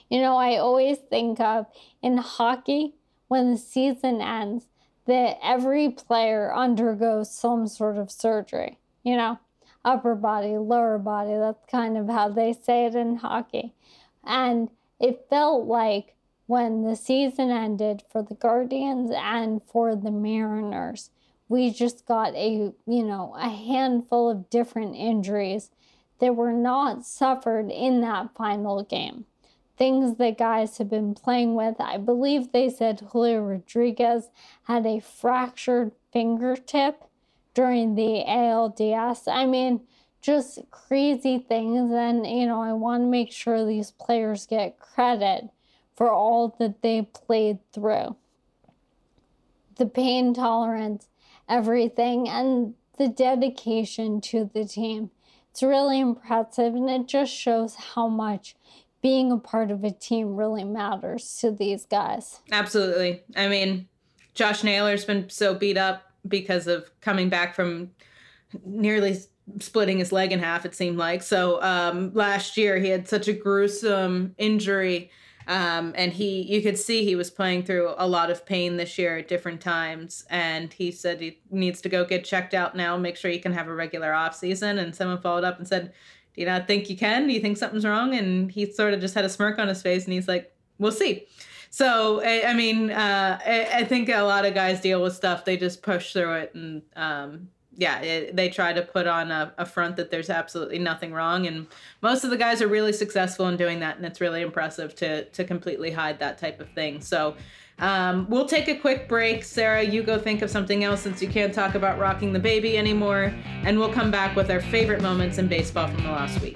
[0.09, 1.65] you know, I always think of
[2.01, 2.95] in hockey,
[3.29, 4.65] when the season ends,
[5.05, 9.39] that every player undergoes some sort of surgery, you know,
[9.85, 11.35] upper body, lower body.
[11.35, 13.73] That's kind of how they say it in hockey.
[14.23, 14.69] And
[14.99, 16.15] it felt like
[16.45, 21.09] when the season ended for the Guardians and for the Mariners.
[21.49, 25.69] We just got a, you know, a handful of different injuries
[26.19, 29.25] that were not suffered in that final game.
[29.77, 31.75] Things that guys have been playing with.
[31.79, 34.29] I believe they said Julio Rodriguez
[34.63, 37.03] had a fractured fingertip
[37.53, 39.27] during the ALDS.
[39.27, 39.81] I mean,
[40.21, 41.91] just crazy things.
[41.91, 45.49] And, you know, I want to make sure these players get credit
[45.95, 48.15] for all that they played through.
[49.75, 51.07] The pain tolerance,
[51.47, 55.11] everything, and the dedication to the team.
[55.51, 58.55] It's really impressive, and it just shows how much
[59.01, 62.39] being a part of a team really matters to these guys.
[62.51, 63.21] Absolutely.
[63.35, 63.87] I mean,
[64.33, 67.91] Josh Naylor's been so beat up because of coming back from
[68.65, 69.19] nearly
[69.59, 71.21] splitting his leg in half, it seemed like.
[71.21, 75.11] So um, last year, he had such a gruesome injury
[75.47, 78.97] um, and he, you could see he was playing through a lot of pain this
[78.97, 80.25] year at different times.
[80.29, 83.53] And he said he needs to go get checked out now, make sure he can
[83.53, 84.77] have a regular off season.
[84.77, 85.93] And someone followed up and said,
[86.33, 87.27] "Do you not think you can?
[87.27, 89.81] Do you think something's wrong?" And he sort of just had a smirk on his
[89.81, 91.27] face, and he's like, "We'll see."
[91.73, 95.43] So I, I mean, uh, I, I, think a lot of guys deal with stuff;
[95.43, 99.51] they just push through it, and um, yeah, it, they try to put on a,
[99.57, 101.65] a, front that there's absolutely nothing wrong, and
[102.03, 105.25] most of the guys are really successful in doing that, and it's really impressive to
[105.25, 107.01] to completely hide that type of thing.
[107.01, 107.35] So.
[107.79, 109.43] Um, we'll take a quick break.
[109.43, 112.77] Sarah, you go think of something else since you can't talk about rocking the baby
[112.77, 113.33] anymore.
[113.63, 116.55] And we'll come back with our favorite moments in baseball from the last week.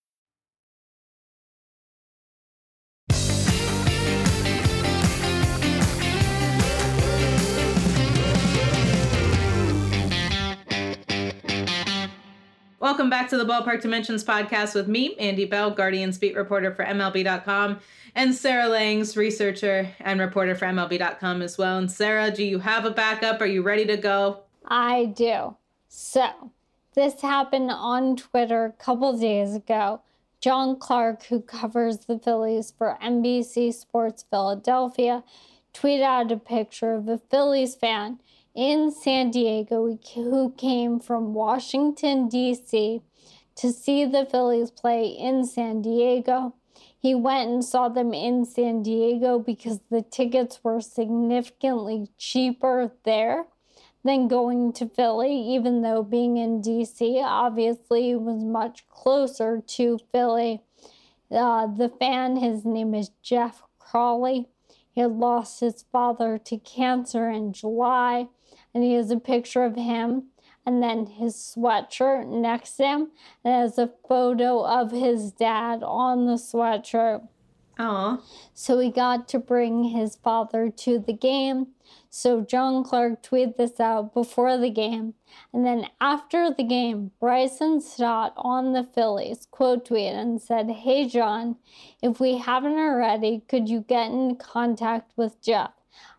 [12.81, 16.83] Welcome back to the Ballpark Dimensions podcast with me, Mandy Bell, Guardians beat reporter for
[16.83, 17.79] MLB.com,
[18.15, 21.77] and Sarah Langs, researcher and reporter for MLB.com as well.
[21.77, 23.39] And Sarah, do you have a backup?
[23.39, 24.39] Are you ready to go?
[24.65, 25.57] I do.
[25.89, 26.27] So,
[26.95, 30.01] this happened on Twitter a couple days ago.
[30.39, 35.23] John Clark, who covers the Phillies for NBC Sports Philadelphia,
[35.71, 38.19] tweeted out a picture of a Phillies fan
[38.55, 43.01] in San Diego who came from Washington, D.C.
[43.55, 46.55] to see the Phillies play in San Diego.
[46.97, 53.45] He went and saw them in San Diego because the tickets were significantly cheaper there
[54.03, 60.61] than going to Philly, even though being in DC obviously was much closer to Philly.
[61.31, 64.47] Uh, the fan, his name is Jeff Crawley.
[64.91, 68.27] He had lost his father to cancer in July,
[68.73, 70.31] and he has a picture of him
[70.65, 73.11] and then his sweatshirt next to him,
[73.43, 77.27] and has a photo of his dad on the sweatshirt.
[77.79, 78.23] Oh.
[78.53, 81.67] So he got to bring his father to the game.
[82.09, 85.13] So John Clark tweeted this out before the game.
[85.53, 91.07] And then after the game, Bryson Stott on the Phillies quote tweeted and said, Hey
[91.07, 91.55] John,
[92.01, 95.71] if we haven't already, could you get in contact with Jeff?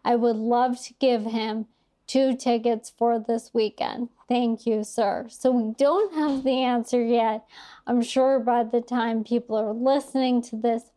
[0.05, 1.67] I would love to give him
[2.07, 4.09] two tickets for this weekend.
[4.29, 5.27] Thank you, sir.
[5.31, 7.45] So we don't have the answer yet.
[7.87, 10.92] I'm sure by the time people are listening to this,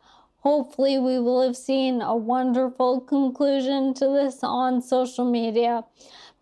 [0.45, 5.83] hopefully we will have seen a wonderful conclusion to this on social media.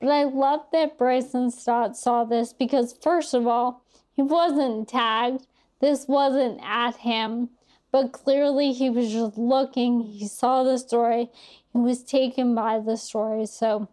[0.02, 3.82] But I love that Bryson Stott saw this because, first of all,
[4.14, 5.48] he wasn't tagged.
[5.80, 7.52] This wasn't at him.
[7.94, 10.02] But clearly, he was just looking.
[10.02, 11.30] He saw the story.
[11.72, 13.46] He was taken by the story.
[13.46, 13.88] So,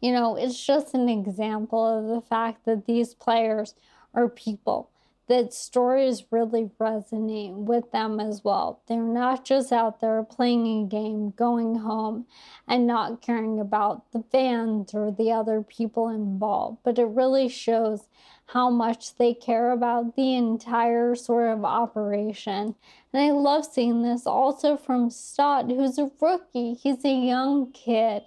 [0.00, 3.76] you know, it's just an example of the fact that these players
[4.14, 4.89] are people,
[5.30, 8.82] that stories really resonate with them as well.
[8.88, 12.26] They're not just out there playing a game, going home,
[12.66, 18.08] and not caring about the fans or the other people involved, but it really shows
[18.46, 22.74] how much they care about the entire sort of operation.
[23.12, 26.74] And I love seeing this also from Stott, who's a rookie.
[26.74, 28.24] He's a young kid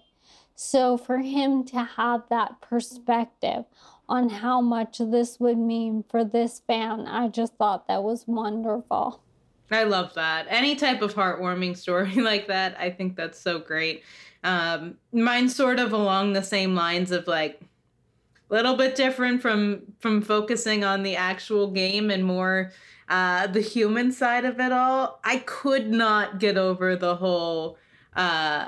[0.56, 3.66] so, for him to have that perspective
[4.08, 9.22] on how much this would mean for this fan, I just thought that was wonderful.
[9.72, 10.45] I love that.
[10.49, 14.04] Any type of heartwarming story like that, I think that's so great.
[14.43, 17.62] Um, mine's sort of along the same lines of like
[18.49, 22.72] a little bit different from from focusing on the actual game and more
[23.10, 25.20] uh, the human side of it all.
[25.24, 27.78] I could not get over the whole
[28.16, 28.68] uh,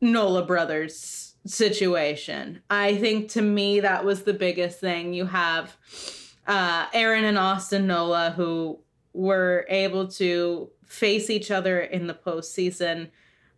[0.00, 2.62] Nola brothers situation.
[2.70, 5.12] I think to me that was the biggest thing.
[5.12, 5.76] You have
[6.46, 8.80] uh, Aaron and Austin Nola who
[9.12, 13.10] were able to face each other in the postseason.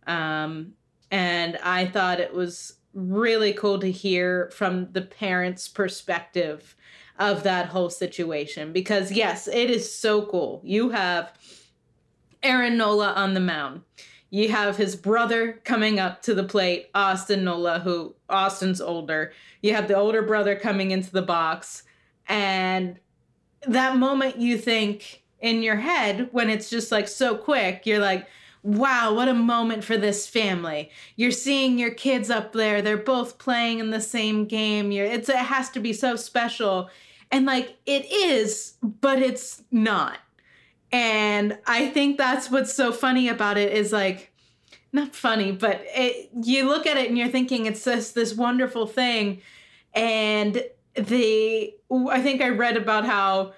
[0.07, 0.73] Um,
[1.11, 6.75] and I thought it was really cool to hear from the parents' perspective
[7.19, 10.61] of that whole situation because, yes, it is so cool.
[10.63, 11.31] You have
[12.41, 13.81] Aaron Nola on the mound
[14.33, 19.31] you have his brother coming up to the plate, Austin Nola, who Austin's older.
[19.61, 21.83] You have the older brother coming into the box.
[22.27, 22.97] And
[23.67, 28.27] that moment you think in your head when it's just like so quick, you're like,
[28.63, 30.89] wow, what a moment for this family.
[31.15, 32.81] You're seeing your kids up there.
[32.81, 34.91] They're both playing in the same game.
[34.91, 36.89] You're, it has to be so special.
[37.29, 40.17] And like it is, but it's not.
[40.93, 44.31] And I think that's what's so funny about it is like,
[44.93, 48.85] not funny, but it, you look at it and you're thinking it's just this wonderful
[48.85, 49.41] thing.
[49.95, 50.63] And
[50.93, 53.53] the, I think I read about how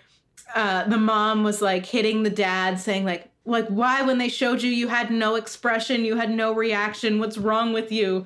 [0.55, 4.61] uh, the mom was like hitting the dad, saying, like, like why when they showed
[4.63, 8.25] you you had no expression you had no reaction what's wrong with you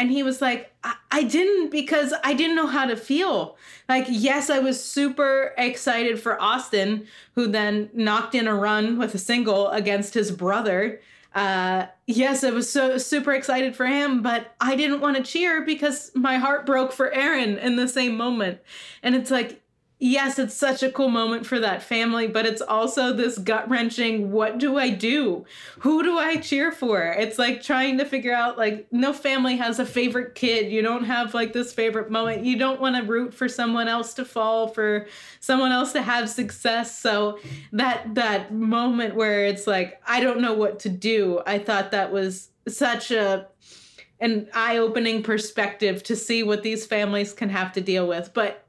[0.00, 3.56] and he was like I-, I, didn't because i didn't know how to feel.
[3.88, 9.14] Like yes i was super excited for austin who then knocked in a run with
[9.14, 11.00] a single against his brother.
[11.32, 15.64] Uh, yes i was so super excited for him but i didn't want to cheer
[15.64, 18.58] because my heart broke for aaron in the same moment.
[19.02, 19.62] And it's like
[20.00, 24.32] yes, it's such a cool moment for that family, but it's also this gut wrenching
[24.32, 25.44] what do I do?
[25.80, 27.02] Who do I cheer for?
[27.02, 30.72] It's like trying to figure out, like, no family has a favorite kid.
[30.72, 32.44] You don't have like this favorite moment.
[32.44, 35.06] You don't want to root for someone else to fall, for
[35.40, 36.98] someone else to have success.
[36.98, 37.38] So
[37.72, 42.10] that that moment where it's like, I don't know what to do, I thought that
[42.10, 43.48] was such a
[44.20, 48.32] an eye-opening perspective to see what these families can have to deal with.
[48.34, 48.66] But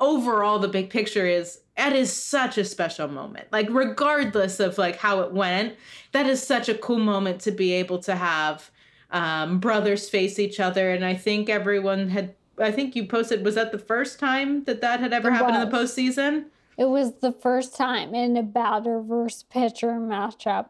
[0.00, 3.46] overall the big picture is that is such a special moment.
[3.52, 5.76] Like regardless of like how it went
[6.12, 8.70] that is such a cool moment to be able to have
[9.10, 10.90] um, brothers face each other.
[10.90, 14.80] And i think everyone had i think you posted was that the first time that
[14.80, 15.62] that had ever it happened was.
[15.62, 16.44] in the postseason?
[16.76, 20.66] It was the first time in a batter versus pitcher matchup.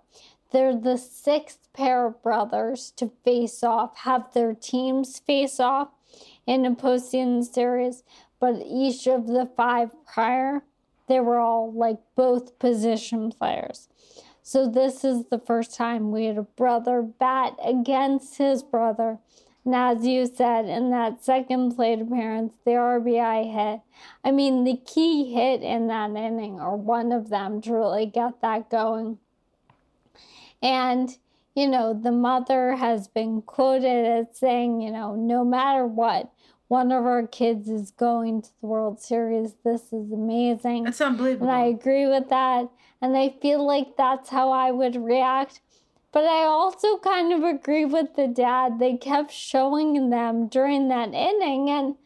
[0.51, 5.89] They're the sixth pair of brothers to face off have their teams face off
[6.47, 8.03] in a postseason series
[8.41, 10.63] but each of the five prior,
[11.07, 13.89] they were all like both position players.
[14.43, 19.19] So this is the first time we had a brother bat against his brother.
[19.65, 23.81] And as you said, in that second plate appearance, the RBI hit.
[24.25, 28.41] I mean, the key hit in that inning, or one of them, to really get
[28.41, 29.19] that going.
[30.63, 31.19] And,
[31.55, 36.33] you know, the mother has been quoted as saying, you know, no matter what,
[36.69, 39.55] one of our kids is going to the World Series.
[39.65, 40.85] This is amazing.
[40.85, 41.49] That's unbelievable.
[41.49, 42.69] And I agree with that.
[43.01, 45.61] And I feel like that's how I would react.
[46.13, 48.79] But I also kind of agree with the dad.
[48.79, 51.71] They kept showing them during that inning.
[51.71, 51.97] And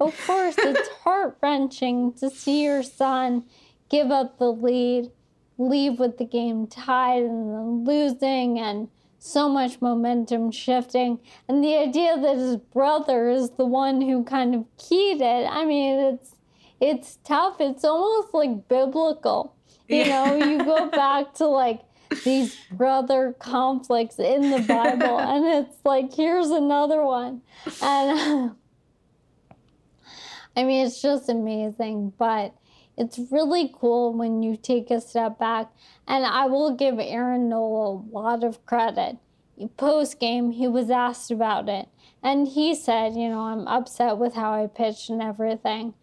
[0.00, 3.44] of course, it's heart wrenching to see your son
[3.88, 5.10] give up the lead,
[5.58, 8.58] leave with the game tied and then losing.
[8.58, 8.88] And
[9.22, 11.20] so much momentum shifting.
[11.48, 15.64] And the idea that his brother is the one who kind of keyed it, I
[15.64, 16.34] mean, it's
[16.80, 17.60] it's tough.
[17.60, 19.54] It's almost like biblical.
[19.86, 21.82] You know, you go back to like
[22.24, 27.42] these brother conflicts in the Bible, and it's like, here's another one.
[27.80, 28.56] And
[30.56, 32.12] I mean, it's just amazing.
[32.18, 32.54] But
[32.96, 35.72] it's really cool when you take a step back.
[36.06, 39.18] And I will give Aaron Nola a lot of credit.
[39.76, 41.88] Post game, he was asked about it.
[42.22, 45.94] And he said, you know, I'm upset with how I pitched and everything.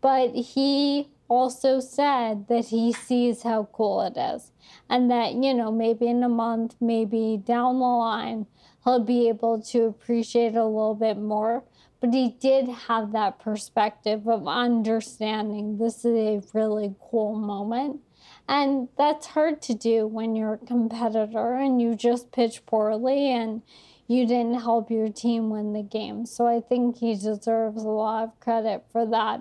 [0.00, 4.52] But he also said that he sees how cool it is.
[4.88, 8.46] And that, you know, maybe in a month, maybe down the line,
[8.84, 11.64] he'll be able to appreciate it a little bit more
[12.00, 18.00] but he did have that perspective of understanding this is a really cool moment.
[18.48, 23.62] And that's hard to do when you're a competitor and you just pitch poorly and
[24.06, 26.24] you didn't help your team win the game.
[26.24, 29.40] So I think he deserves a lot of credit for that.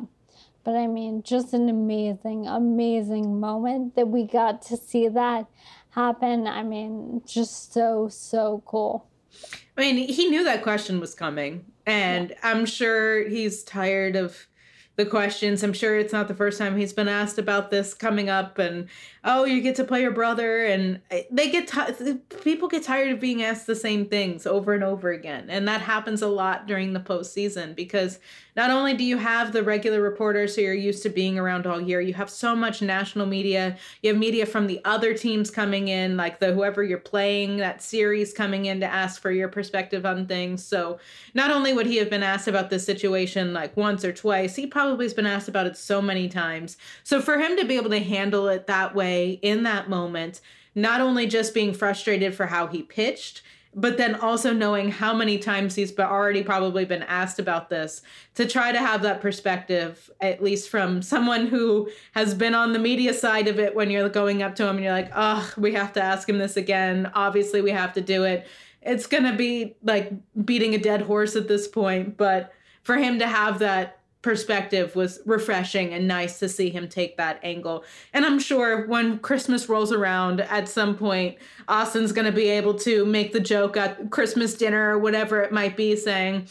[0.63, 5.45] But I mean, just an amazing, amazing moment that we got to see that
[5.91, 6.45] happen.
[6.45, 9.07] I mean, just so, so cool.
[9.77, 11.65] I mean, he knew that question was coming.
[11.85, 12.37] And yeah.
[12.43, 14.47] I'm sure he's tired of
[14.97, 15.63] the questions.
[15.63, 18.87] I'm sure it's not the first time he's been asked about this coming up and
[19.29, 23.19] oh, you get to play your brother and they get t- people get tired of
[23.19, 25.49] being asked the same things over and over again.
[25.49, 28.19] And that happens a lot during the postseason because
[28.55, 31.79] not only do you have the regular reporters who you're used to being around all
[31.79, 33.77] year, you have so much national media.
[34.01, 37.83] You have media from the other teams coming in, like the whoever you're playing, that
[37.83, 40.63] series coming in to ask for your perspective on things.
[40.63, 40.99] So
[41.33, 44.65] not only would he have been asked about this situation like once or twice, he
[44.65, 46.77] probably has been asked about it so many times.
[47.03, 50.41] So for him to be able to handle it that way in that moment,
[50.75, 53.41] not only just being frustrated for how he pitched,
[53.77, 58.01] but then also knowing how many times he's already probably been asked about this
[58.33, 62.79] to try to have that perspective at least from someone who has been on the
[62.79, 65.73] media side of it when you're going up to him and you're like oh we
[65.73, 67.11] have to ask him this again.
[67.13, 68.47] Obviously we have to do it.
[68.81, 70.11] It's going to be like
[70.43, 75.19] beating a dead horse at this point but for him to have that perspective was
[75.25, 77.83] refreshing and nice to see him take that angle.
[78.13, 81.37] And I'm sure when Christmas rolls around at some point,
[81.67, 85.51] Austin's going to be able to make the joke at Christmas dinner or whatever it
[85.51, 86.47] might be, saying,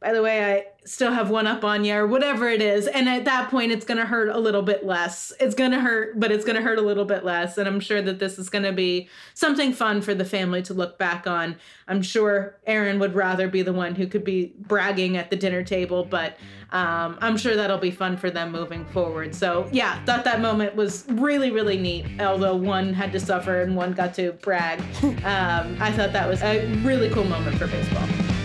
[0.00, 2.86] by the way, I still have one up on you or whatever it is.
[2.86, 5.32] And at that point, it's going to hurt a little bit less.
[5.38, 7.58] It's going to hurt, but it's going to hurt a little bit less.
[7.58, 10.74] And I'm sure that this is going to be something fun for the family to
[10.74, 11.56] look back on.
[11.86, 15.62] I'm sure Aaron would rather be the one who could be bragging at the dinner
[15.62, 16.36] table, but
[16.70, 19.34] um, I'm sure that'll be fun for them moving forward.
[19.34, 22.20] So, yeah, thought that moment was really, really neat.
[22.20, 24.82] Although one had to suffer and one got to brag.
[25.18, 28.37] Um, I thought that was a really cool moment for baseball.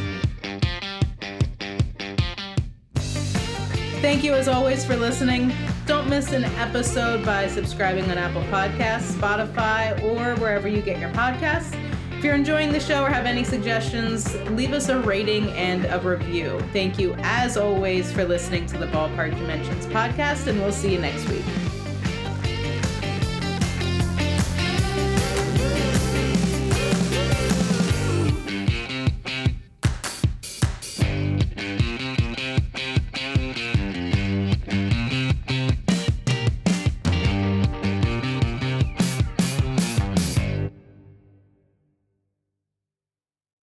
[4.04, 5.54] Thank you as always for listening.
[5.86, 11.10] Don't miss an episode by subscribing on Apple Podcasts, Spotify, or wherever you get your
[11.12, 11.74] podcasts.
[12.18, 16.02] If you're enjoying the show or have any suggestions, leave us a rating and a
[16.02, 16.60] review.
[16.74, 21.00] Thank you as always for listening to the Ballpark Dimensions podcast, and we'll see you
[21.00, 21.46] next week.